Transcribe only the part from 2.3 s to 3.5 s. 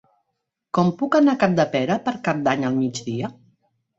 d'Any al migdia?